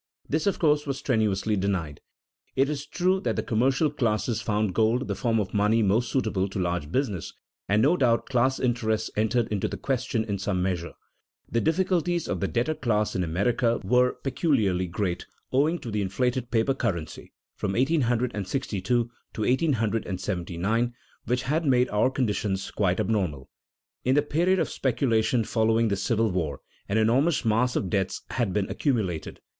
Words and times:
This, 0.27 0.47
of 0.47 0.57
course, 0.57 0.87
was 0.87 0.97
strenuously 0.97 1.55
denied. 1.55 2.01
It 2.55 2.69
is 2.69 2.87
true 2.87 3.19
that 3.19 3.35
the 3.35 3.43
commercial 3.43 3.91
classes 3.91 4.41
found 4.41 4.73
gold 4.73 5.07
the 5.07 5.13
form 5.13 5.39
of 5.39 5.53
money 5.53 5.83
most 5.83 6.11
suitable 6.11 6.49
to 6.49 6.57
large 6.59 6.91
business, 6.91 7.35
and 7.69 7.83
no 7.83 7.95
doubt 7.95 8.25
class 8.25 8.59
interests 8.59 9.11
entered 9.15 9.47
into 9.49 9.67
the 9.67 9.77
question 9.77 10.23
in 10.23 10.39
some 10.39 10.59
measure. 10.63 10.93
The 11.47 11.61
difficulties 11.61 12.27
of 12.27 12.39
the 12.39 12.47
debtor 12.47 12.73
class 12.73 13.15
in 13.15 13.23
America 13.23 13.79
were 13.83 14.13
peculiarly 14.23 14.87
great, 14.87 15.27
owing 15.51 15.77
to 15.77 15.91
the 15.91 16.01
inflated 16.01 16.49
paper 16.49 16.73
currency, 16.73 17.31
from 17.55 17.73
1862 17.73 18.81
to 18.87 19.07
1879, 19.39 20.95
which 21.25 21.43
had 21.43 21.63
made 21.63 21.89
our 21.91 22.09
conditions 22.09 22.71
quite 22.71 22.99
abnormal. 22.99 23.51
In 24.03 24.15
the 24.15 24.23
period 24.23 24.57
of 24.57 24.67
speculation 24.69 25.43
following 25.43 25.89
the 25.89 25.95
Civil 25.95 26.31
War 26.31 26.61
an 26.89 26.97
enormous 26.97 27.45
mass 27.45 27.75
of 27.75 27.91
debts 27.91 28.23
had 28.31 28.51
been 28.51 28.67
accumulated. 28.67 29.41